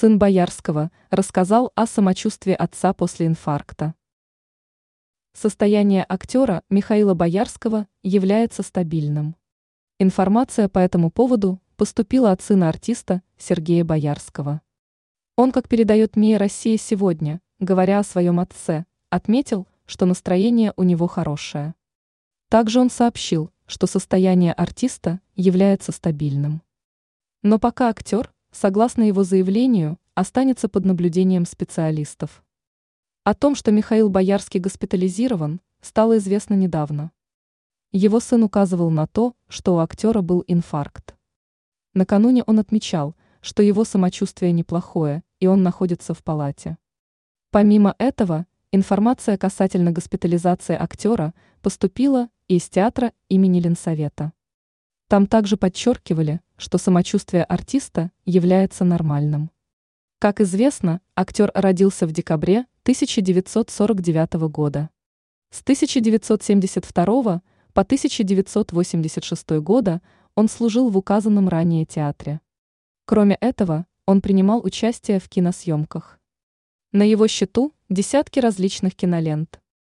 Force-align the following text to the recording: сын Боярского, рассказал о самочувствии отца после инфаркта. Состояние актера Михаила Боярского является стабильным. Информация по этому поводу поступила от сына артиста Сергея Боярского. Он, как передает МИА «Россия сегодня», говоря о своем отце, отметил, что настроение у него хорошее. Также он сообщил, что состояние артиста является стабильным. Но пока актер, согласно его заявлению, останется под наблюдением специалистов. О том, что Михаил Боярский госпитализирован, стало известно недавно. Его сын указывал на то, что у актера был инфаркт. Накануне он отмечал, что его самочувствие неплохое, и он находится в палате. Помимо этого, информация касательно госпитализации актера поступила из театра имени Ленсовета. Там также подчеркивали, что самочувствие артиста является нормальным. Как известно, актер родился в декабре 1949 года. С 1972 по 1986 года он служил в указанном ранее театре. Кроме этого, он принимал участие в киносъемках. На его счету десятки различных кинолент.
сын 0.00 0.18
Боярского, 0.18 0.90
рассказал 1.10 1.72
о 1.74 1.86
самочувствии 1.86 2.54
отца 2.54 2.94
после 2.94 3.26
инфаркта. 3.26 3.94
Состояние 5.34 6.06
актера 6.08 6.62
Михаила 6.70 7.12
Боярского 7.12 7.86
является 8.02 8.62
стабильным. 8.62 9.36
Информация 9.98 10.70
по 10.70 10.78
этому 10.78 11.10
поводу 11.10 11.60
поступила 11.76 12.30
от 12.30 12.40
сына 12.40 12.70
артиста 12.70 13.20
Сергея 13.36 13.84
Боярского. 13.84 14.62
Он, 15.36 15.52
как 15.52 15.68
передает 15.68 16.16
МИА 16.16 16.38
«Россия 16.38 16.78
сегодня», 16.78 17.42
говоря 17.58 17.98
о 17.98 18.02
своем 18.02 18.40
отце, 18.40 18.86
отметил, 19.10 19.68
что 19.84 20.06
настроение 20.06 20.72
у 20.78 20.82
него 20.82 21.08
хорошее. 21.08 21.74
Также 22.48 22.80
он 22.80 22.88
сообщил, 22.88 23.50
что 23.66 23.86
состояние 23.86 24.54
артиста 24.54 25.20
является 25.36 25.92
стабильным. 25.92 26.62
Но 27.42 27.58
пока 27.58 27.90
актер, 27.90 28.32
согласно 28.52 29.04
его 29.04 29.24
заявлению, 29.24 29.98
останется 30.14 30.68
под 30.68 30.84
наблюдением 30.84 31.46
специалистов. 31.46 32.42
О 33.24 33.34
том, 33.34 33.54
что 33.54 33.70
Михаил 33.70 34.08
Боярский 34.08 34.60
госпитализирован, 34.60 35.60
стало 35.80 36.18
известно 36.18 36.54
недавно. 36.54 37.12
Его 37.92 38.20
сын 38.20 38.42
указывал 38.42 38.90
на 38.90 39.06
то, 39.06 39.34
что 39.48 39.74
у 39.74 39.78
актера 39.78 40.20
был 40.20 40.44
инфаркт. 40.46 41.14
Накануне 41.94 42.44
он 42.44 42.58
отмечал, 42.58 43.16
что 43.40 43.62
его 43.62 43.84
самочувствие 43.84 44.52
неплохое, 44.52 45.22
и 45.38 45.46
он 45.46 45.62
находится 45.62 46.14
в 46.14 46.22
палате. 46.22 46.78
Помимо 47.50 47.96
этого, 47.98 48.46
информация 48.70 49.36
касательно 49.36 49.90
госпитализации 49.90 50.76
актера 50.76 51.34
поступила 51.62 52.28
из 52.46 52.68
театра 52.68 53.12
имени 53.28 53.60
Ленсовета. 53.60 54.32
Там 55.10 55.26
также 55.26 55.56
подчеркивали, 55.56 56.40
что 56.56 56.78
самочувствие 56.78 57.42
артиста 57.42 58.12
является 58.26 58.84
нормальным. 58.84 59.50
Как 60.20 60.40
известно, 60.40 61.00
актер 61.16 61.50
родился 61.52 62.06
в 62.06 62.12
декабре 62.12 62.66
1949 62.82 64.34
года. 64.48 64.88
С 65.50 65.62
1972 65.62 67.42
по 67.72 67.82
1986 67.82 69.50
года 69.58 70.00
он 70.36 70.48
служил 70.48 70.90
в 70.90 70.96
указанном 70.96 71.48
ранее 71.48 71.84
театре. 71.86 72.40
Кроме 73.04 73.34
этого, 73.40 73.86
он 74.06 74.20
принимал 74.20 74.64
участие 74.64 75.18
в 75.18 75.28
киносъемках. 75.28 76.20
На 76.92 77.02
его 77.02 77.26
счету 77.26 77.74
десятки 77.88 78.38
различных 78.38 78.94
кинолент. 78.94 79.60